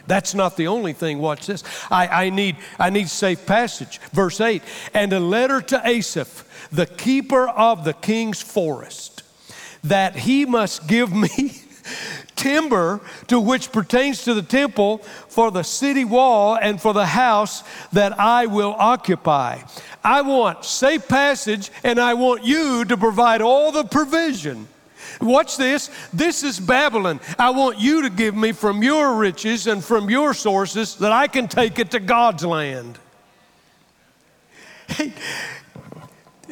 [0.07, 1.19] That's not the only thing.
[1.19, 1.63] Watch this.
[1.89, 3.99] I, I, need, I need safe passage.
[4.11, 4.61] Verse 8
[4.93, 9.23] and a letter to Asaph, the keeper of the king's forest,
[9.83, 11.61] that he must give me
[12.35, 17.63] timber to which pertains to the temple for the city wall and for the house
[17.91, 19.61] that I will occupy.
[20.03, 24.67] I want safe passage and I want you to provide all the provision.
[25.21, 25.89] Watch this.
[26.13, 27.19] This is Babylon.
[27.37, 31.27] I want you to give me from your riches and from your sources that I
[31.27, 32.99] can take it to God's land.
[34.87, 35.13] Hey,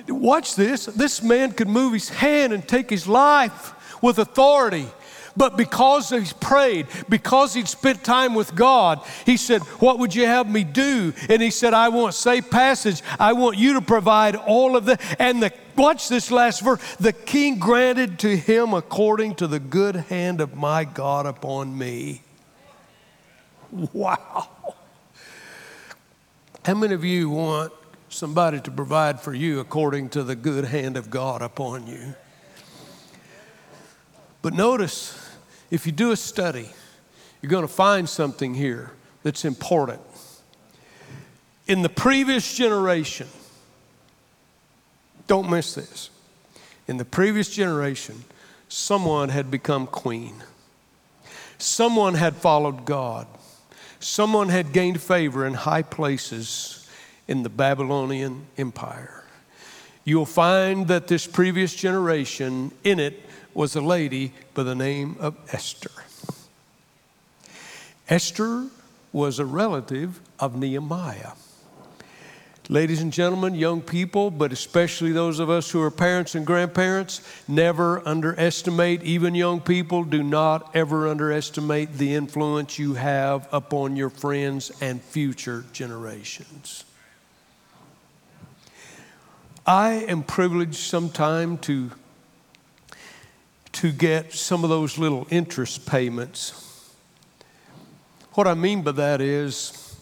[0.08, 0.86] watch this.
[0.86, 4.88] This man could move his hand and take his life with authority.
[5.36, 10.28] But because he's prayed, because he'd spent time with God, he said, What would you
[10.28, 11.14] have me do?
[11.28, 13.02] And he said, I want safe passage.
[13.20, 15.00] I want you to provide all of the.
[15.18, 16.82] And the, watch this last verse.
[17.00, 22.22] The king granted to him according to the good hand of my God upon me.
[23.72, 24.50] Wow.
[26.66, 27.74] How many of you want
[28.10, 32.16] somebody to provide for you according to the good hand of God upon you?
[34.42, 35.20] But notice,
[35.72, 36.70] if you do a study,
[37.42, 38.92] you're going to find something here
[39.24, 40.02] that's important.
[41.68, 43.28] In the previous generation,
[45.28, 46.10] don't miss this.
[46.88, 48.24] In the previous generation,
[48.68, 50.44] someone had become queen.
[51.58, 53.28] Someone had followed God.
[54.00, 56.90] Someone had gained favor in high places
[57.28, 59.24] in the Babylonian Empire.
[60.04, 63.22] You'll find that this previous generation, in it,
[63.54, 65.92] was a lady by the name of Esther.
[68.10, 68.68] Esther
[69.14, 71.32] was a relative of Nehemiah.
[72.70, 77.22] Ladies and gentlemen, young people, but especially those of us who are parents and grandparents,
[77.46, 84.10] never underestimate, even young people, do not ever underestimate the influence you have upon your
[84.10, 86.86] friends and future generations.
[89.68, 91.92] I am privileged sometime to
[93.74, 96.94] to get some of those little interest payments.
[98.34, 99.93] What I mean by that is,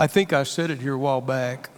[0.00, 1.70] I think I said it here a while back.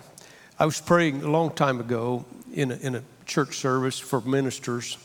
[0.59, 4.98] I was praying a long time ago in a, in a church service for ministers,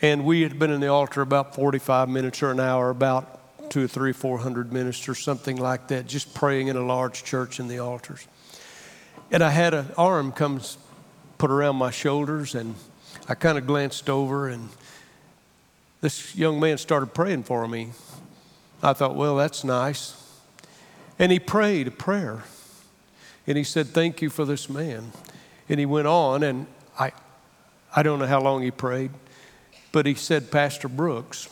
[0.00, 3.86] and we had been in the altar about 45 minutes or an hour, about two
[3.86, 7.66] or three, four hundred ministers, something like that, just praying in a large church in
[7.66, 8.24] the altars.
[9.32, 10.60] And I had an arm come
[11.38, 12.76] put around my shoulders, and
[13.28, 14.68] I kind of glanced over, and
[16.02, 17.90] this young man started praying for me.
[18.80, 20.27] I thought, well, that's nice.
[21.18, 22.44] And he prayed a prayer.
[23.46, 25.12] And he said, Thank you for this man.
[25.68, 26.66] And he went on, and
[26.98, 27.12] I,
[27.94, 29.10] I don't know how long he prayed,
[29.92, 31.48] but he said, Pastor Brooks.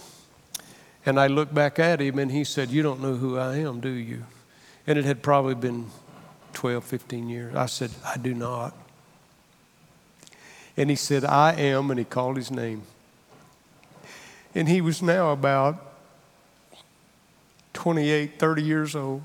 [1.04, 3.80] And I looked back at him, and he said, You don't know who I am,
[3.80, 4.24] do you?
[4.86, 5.86] And it had probably been
[6.52, 7.54] 12, 15 years.
[7.54, 8.74] I said, I do not.
[10.76, 12.82] And he said, I am, and he called his name.
[14.54, 15.94] And he was now about
[17.72, 19.22] 28, 30 years old.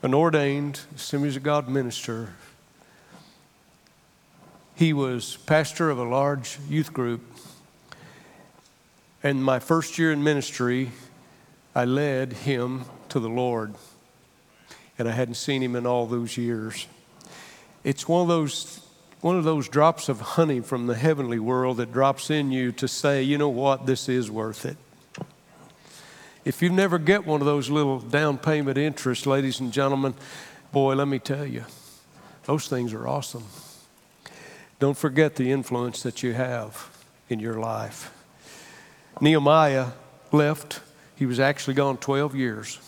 [0.00, 2.28] An ordained Assemblies of God minister.
[4.76, 7.20] He was pastor of a large youth group.
[9.24, 10.92] And my first year in ministry,
[11.74, 13.74] I led him to the Lord.
[15.00, 16.86] And I hadn't seen him in all those years.
[17.82, 18.80] It's one of those
[19.20, 22.86] one of those drops of honey from the heavenly world that drops in you to
[22.86, 24.76] say, you know what, this is worth it.
[26.48, 30.14] If you never get one of those little down payment interests, ladies and gentlemen,
[30.72, 31.66] boy, let me tell you,
[32.44, 33.44] those things are awesome.
[34.78, 36.88] Don't forget the influence that you have
[37.28, 38.10] in your life.
[39.20, 39.88] Nehemiah
[40.32, 40.80] left,
[41.16, 42.78] he was actually gone 12 years.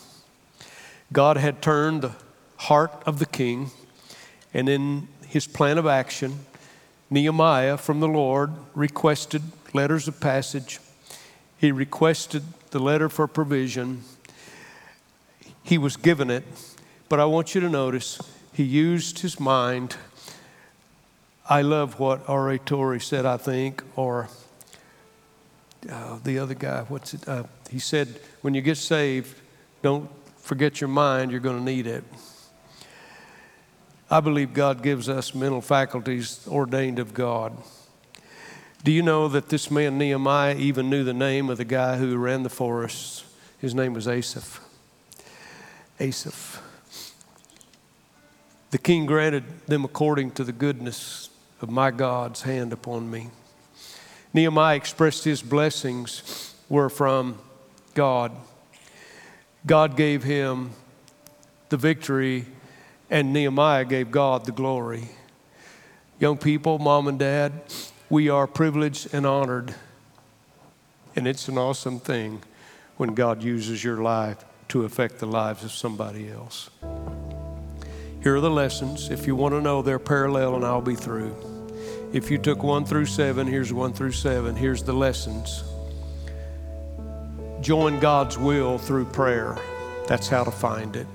[1.13, 2.15] God had turned the
[2.57, 3.69] heart of the king,
[4.55, 6.47] and in his plan of action,
[7.11, 10.79] Nehemiah from the Lord requested letters of passage.
[11.59, 12.41] He requested
[12.71, 14.01] the letter for provision.
[15.63, 16.43] He was given it,
[17.07, 18.19] but I want you to notice
[18.53, 19.95] he used his mind.
[21.47, 22.57] I love what R.A.
[22.57, 24.29] Torrey said, I think, or
[25.89, 27.27] uh, the other guy, what's it?
[27.27, 29.35] Uh, he said, when you get saved,
[29.81, 32.03] don't forget your mind, you're going to need it.
[34.09, 37.57] I believe God gives us mental faculties ordained of God.
[38.83, 42.17] Do you know that this man Nehemiah even knew the name of the guy who
[42.17, 43.23] ran the forests?
[43.59, 44.59] His name was Asaph.
[45.99, 46.63] Asaph.
[48.71, 51.29] The king granted them according to the goodness
[51.61, 53.29] of my God's hand upon me.
[54.33, 57.37] Nehemiah expressed his blessings were from
[57.93, 58.31] God.
[59.63, 60.71] God gave him
[61.69, 62.45] the victory,
[63.11, 65.09] and Nehemiah gave God the glory.
[66.19, 67.51] Young people, mom and dad,
[68.11, 69.73] we are privileged and honored.
[71.15, 72.41] And it's an awesome thing
[72.97, 76.69] when God uses your life to affect the lives of somebody else.
[78.21, 79.09] Here are the lessons.
[79.09, 81.33] If you want to know, they're parallel, and I'll be through.
[82.11, 84.57] If you took one through seven, here's one through seven.
[84.57, 85.63] Here's the lessons.
[87.61, 89.57] Join God's will through prayer.
[90.07, 91.07] That's how to find it.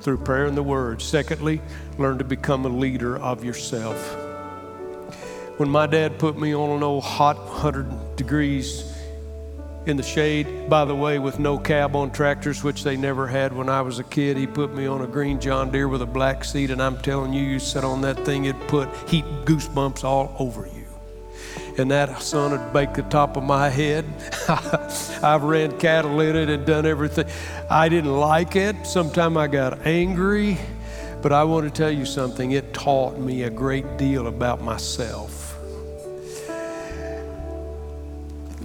[0.00, 1.02] Through prayer and the Word.
[1.02, 1.60] Secondly,
[1.98, 4.25] learn to become a leader of yourself.
[5.56, 8.92] When my dad put me on an old hot 100 degrees
[9.86, 10.68] in the shade.
[10.68, 13.98] By the way, with no cab on tractors, which they never had when I was
[13.98, 14.36] a kid.
[14.36, 17.32] He put me on a green John Deere with a black seat, and I'm telling
[17.32, 20.84] you, you sit on that thing, it put heat goosebumps all over you.
[21.78, 24.04] And that sun would bake the top of my head.
[25.22, 27.26] I've ran cattle in it and done everything.
[27.70, 28.86] I didn't like it.
[28.86, 30.58] Sometime I got angry.
[31.22, 35.35] But I want to tell you something, it taught me a great deal about myself.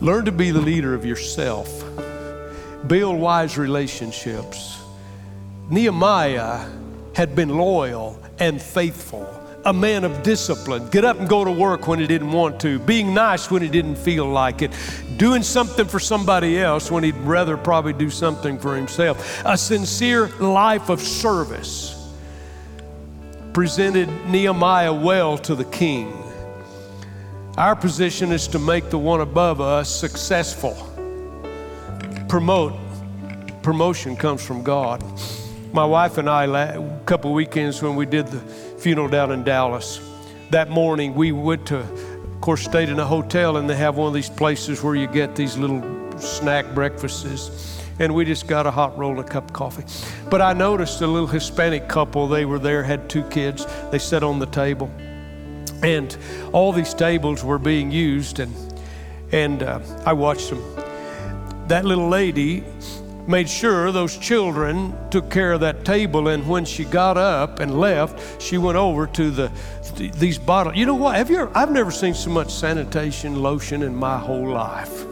[0.02, 1.84] Learn to be the leader of yourself.
[2.88, 4.80] Build wise relationships.
[5.70, 6.68] Nehemiah
[7.14, 9.30] had been loyal and faithful,
[9.64, 10.90] a man of discipline.
[10.90, 13.70] Get up and go to work when he didn't want to, being nice when he
[13.70, 14.72] didn't feel like it,
[15.18, 19.44] doing something for somebody else when he'd rather probably do something for himself.
[19.46, 21.96] A sincere life of service
[23.54, 26.12] presented Nehemiah well to the king.
[27.58, 30.74] Our position is to make the one above us successful.
[32.30, 32.74] Promote.
[33.62, 35.04] Promotion comes from God.
[35.74, 38.40] My wife and I, a couple weekends when we did the
[38.80, 40.00] funeral down in Dallas,
[40.52, 44.08] that morning we went to, of course, stayed in a hotel, and they have one
[44.08, 45.84] of these places where you get these little
[46.20, 47.82] snack breakfasts.
[48.00, 49.84] And we just got a hot roll and a cup of coffee.
[50.30, 53.66] But I noticed a little Hispanic couple, they were there, had two kids.
[53.92, 54.90] They sat on the table
[55.84, 56.16] and
[56.52, 58.54] all these tables were being used, and,
[59.32, 60.64] and uh, I watched them.
[61.68, 62.64] That little lady
[63.28, 67.80] made sure those children took care of that table, and when she got up and
[67.80, 69.52] left, she went over to the
[69.96, 70.76] these bottles.
[70.76, 71.16] You know what?
[71.16, 71.40] Have you?
[71.40, 75.06] Ever, I've never seen so much sanitation lotion in my whole life.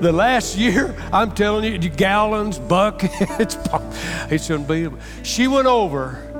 [0.00, 3.12] The last year, I'm telling you, gallons, buckets,
[4.30, 4.98] it's unbelievable.
[5.22, 6.30] She went over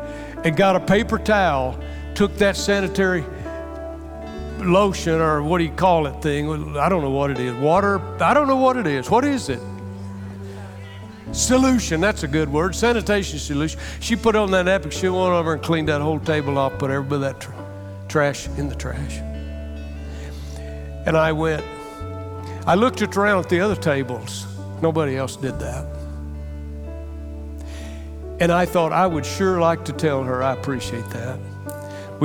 [0.44, 1.78] and got a paper towel,
[2.14, 3.24] took that sanitary
[4.66, 6.76] lotion or what do you call it thing?
[6.76, 7.54] I don't know what it is.
[7.54, 8.00] Water?
[8.22, 9.10] I don't know what it is.
[9.10, 9.60] What is it?
[11.32, 12.74] Solution, that's a good word.
[12.74, 13.80] Sanitation solution.
[14.00, 14.92] She put on that epic.
[14.92, 17.50] She went over and cleaned that whole table off, put everybody that tr-
[18.08, 19.18] trash in the trash.
[21.06, 21.64] And I went,
[22.66, 24.46] I looked around at the other tables.
[24.80, 25.86] Nobody else did that.
[28.40, 31.38] And I thought I would sure like to tell her I appreciate that.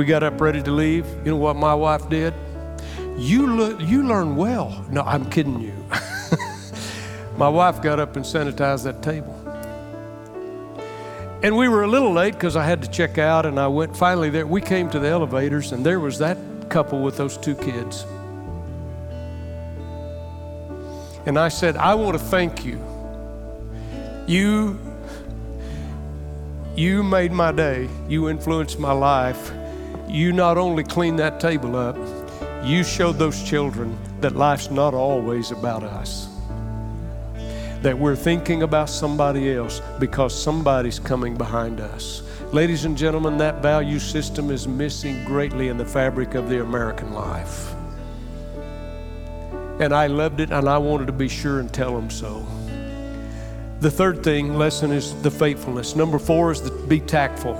[0.00, 1.04] We got up ready to leave.
[1.26, 2.32] You know what my wife did?
[3.18, 4.82] You, look, you learn well.
[4.88, 5.74] No, I'm kidding you.
[7.36, 9.36] my wife got up and sanitized that table.
[11.42, 13.94] And we were a little late because I had to check out, and I went
[13.94, 14.46] finally there.
[14.46, 16.38] We came to the elevators, and there was that
[16.70, 18.06] couple with those two kids.
[21.26, 22.82] And I said, I want to thank you.
[24.26, 24.78] You
[26.74, 27.90] you made my day.
[28.08, 29.52] You influenced my life
[30.10, 31.96] you not only clean that table up,
[32.64, 36.28] you showed those children that life's not always about us.
[37.82, 42.22] That we're thinking about somebody else because somebody's coming behind us.
[42.52, 47.12] Ladies and gentlemen, that value system is missing greatly in the fabric of the American
[47.12, 47.72] life.
[49.80, 52.46] And I loved it and I wanted to be sure and tell them so.
[53.80, 55.96] The third thing, lesson is the faithfulness.
[55.96, 57.54] Number four is the be tactful,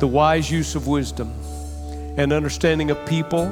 [0.00, 1.32] the wise use of wisdom.
[2.20, 3.46] An understanding of people,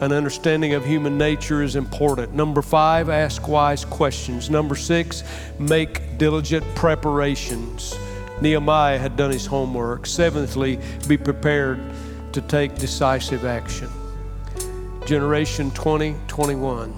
[0.00, 2.34] an understanding of human nature is important.
[2.34, 4.50] Number five, ask wise questions.
[4.50, 5.22] Number six,
[5.60, 7.96] make diligent preparations.
[8.40, 10.04] Nehemiah had done his homework.
[10.04, 11.78] Seventhly, be prepared
[12.32, 13.88] to take decisive action.
[15.06, 16.92] Generation 2021.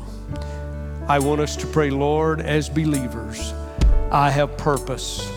[1.06, 3.52] I want us to pray, Lord, as believers,
[4.10, 5.30] I have purpose.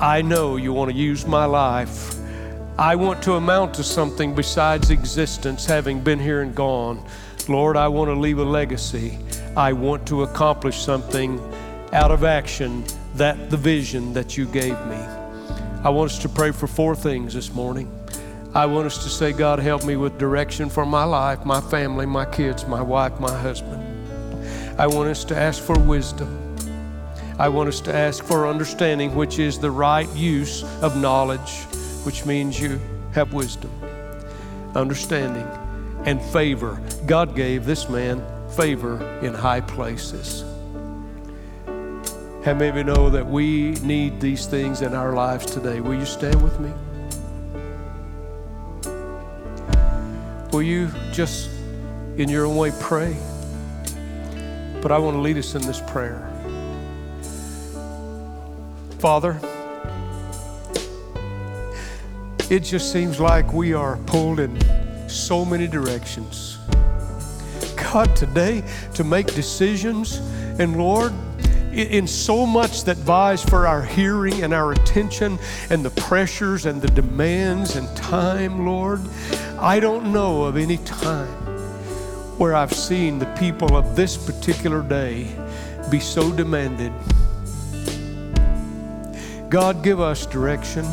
[0.00, 2.16] I know you want to use my life
[2.78, 7.02] I want to amount to something besides existence, having been here and gone.
[7.48, 9.18] Lord, I want to leave a legacy.
[9.56, 11.40] I want to accomplish something
[11.94, 14.96] out of action, that the vision that you gave me.
[15.84, 17.90] I want us to pray for four things this morning.
[18.54, 22.04] I want us to say, God, help me with direction for my life, my family,
[22.04, 23.82] my kids, my wife, my husband.
[24.78, 26.56] I want us to ask for wisdom.
[27.38, 31.64] I want us to ask for understanding, which is the right use of knowledge,
[32.06, 32.80] which means you
[33.12, 33.70] have wisdom,
[34.76, 35.46] understanding,
[36.04, 36.80] and favor.
[37.04, 40.44] God gave this man favor in high places.
[42.44, 45.80] How many of you know that we need these things in our lives today?
[45.80, 46.72] Will you stand with me?
[50.52, 51.50] Will you just,
[52.18, 53.16] in your own way, pray?
[54.80, 56.22] But I want to lead us in this prayer.
[59.00, 59.40] Father,
[62.50, 64.58] it just seems like we are pulled in
[65.08, 66.58] so many directions.
[67.76, 68.62] God, today
[68.94, 70.18] to make decisions,
[70.58, 71.12] and Lord,
[71.72, 75.38] in so much that vies for our hearing and our attention
[75.70, 79.00] and the pressures and the demands and time, Lord,
[79.58, 81.28] I don't know of any time
[82.38, 85.28] where I've seen the people of this particular day
[85.90, 86.92] be so demanded
[89.48, 90.84] God, give us direction.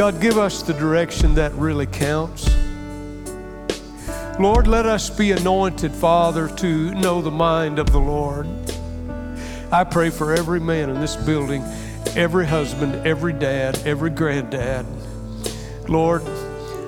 [0.00, 2.48] God, give us the direction that really counts.
[4.40, 8.46] Lord, let us be anointed, Father, to know the mind of the Lord.
[9.70, 11.62] I pray for every man in this building,
[12.16, 14.86] every husband, every dad, every granddad.
[15.86, 16.22] Lord,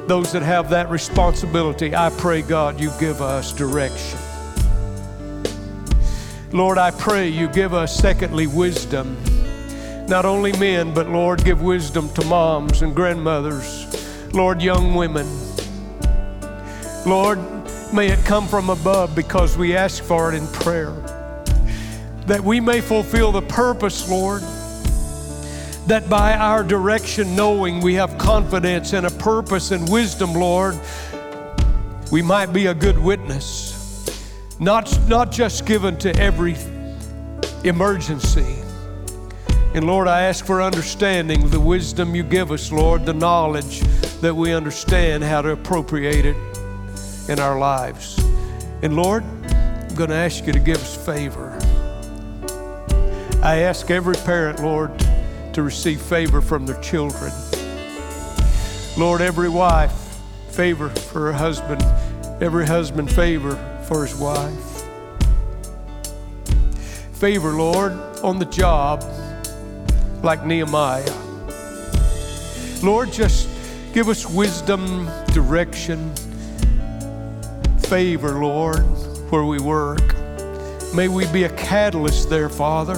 [0.08, 4.18] those that have that responsibility, I pray, God, you give us direction.
[6.50, 9.22] Lord, I pray you give us, secondly, wisdom
[10.12, 15.26] not only men, but Lord, give wisdom to moms and grandmothers, Lord, young women.
[17.06, 17.38] Lord,
[17.94, 20.90] may it come from above because we ask for it in prayer.
[22.26, 24.42] That we may fulfill the purpose, Lord,
[25.86, 30.78] that by our direction, knowing we have confidence and a purpose and wisdom, Lord,
[32.10, 34.04] we might be a good witness.
[34.60, 36.58] Not, not just given to every
[37.64, 38.61] emergency,
[39.74, 43.80] and Lord, I ask for understanding, the wisdom you give us, Lord, the knowledge
[44.20, 46.36] that we understand how to appropriate it
[47.30, 48.18] in our lives.
[48.82, 51.58] And Lord, I'm going to ask you to give us favor.
[53.42, 54.90] I ask every parent, Lord,
[55.54, 57.32] to receive favor from their children.
[58.98, 60.20] Lord, every wife,
[60.50, 61.82] favor for her husband,
[62.42, 63.56] every husband, favor
[63.88, 64.84] for his wife.
[67.14, 67.92] Favor, Lord,
[68.22, 69.02] on the job
[70.22, 71.04] like Nehemiah.
[72.82, 73.48] Lord, just
[73.92, 76.14] give us wisdom, direction,
[77.78, 78.80] favor, Lord,
[79.30, 80.14] where we work.
[80.94, 82.96] May we be a catalyst there, Father.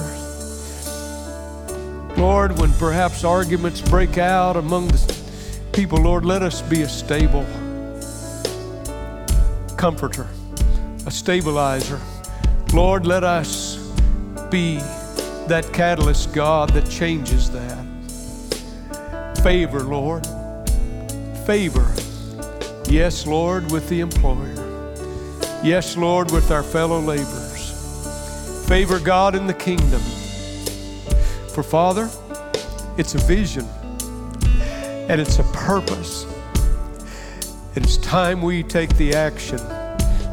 [2.17, 5.15] Lord, when perhaps arguments break out among the
[5.73, 7.45] people, Lord, let us be a stable
[9.75, 10.27] comforter,
[11.05, 11.99] a stabilizer.
[12.73, 13.77] Lord, let us
[14.49, 14.79] be
[15.47, 17.85] that catalyst, God, that changes that.
[19.43, 20.25] Favor, Lord.
[21.45, 21.85] Favor.
[22.89, 24.53] Yes, Lord, with the employer.
[25.63, 28.65] Yes, Lord, with our fellow laborers.
[28.67, 30.01] Favor God in the kingdom.
[31.49, 32.09] For Father,
[32.97, 33.65] it's a vision
[35.09, 36.25] and it's a purpose.
[37.75, 39.59] It's time we take the action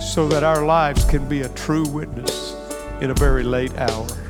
[0.01, 2.55] so that our lives can be a true witness
[3.01, 4.22] in a very late hour.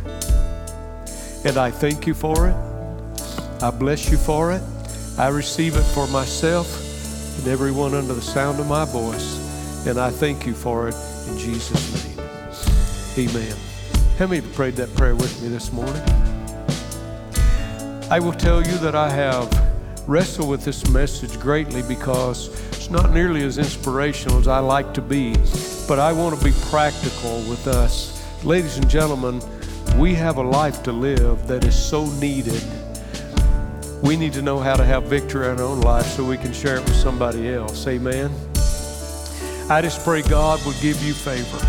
[1.45, 2.57] And I thank you for it.
[3.63, 4.63] I bless you for it.
[5.19, 6.69] I receive it for myself
[7.39, 9.87] and everyone under the sound of my voice.
[9.87, 10.95] And I thank you for it
[11.29, 13.29] in Jesus' name.
[13.29, 13.57] Amen.
[14.19, 16.03] How many prayed that prayer with me this morning?
[18.09, 19.51] I will tell you that I have
[20.09, 25.03] wrestled with this message greatly because it's not nearly as inspirational as I like to
[25.03, 25.35] be,
[25.89, 28.23] but I want to be practical with us.
[28.45, 29.41] Ladies and gentlemen,
[29.97, 32.63] we have a life to live that is so needed.
[34.03, 36.53] We need to know how to have victory in our own life so we can
[36.53, 37.87] share it with somebody else.
[37.87, 38.31] Amen.
[39.71, 41.65] I just pray God will give you favor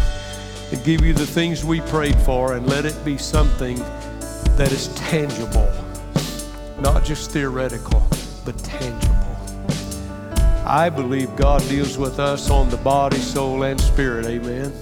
[0.72, 3.78] and give you the things we prayed for and let it be something
[4.58, 5.72] that is tangible,
[6.80, 8.06] not just theoretical,
[8.46, 9.24] but tangible.
[10.66, 14.26] I believe God deals with us on the body, soul, and spirit.
[14.26, 14.74] Amen.